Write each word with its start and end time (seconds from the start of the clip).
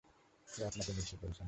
কেউ 0.47 0.63
আপনাকে 0.67 0.91
মিথ্যুক 0.91 1.19
বলছে 1.21 1.27
না! 1.27 1.39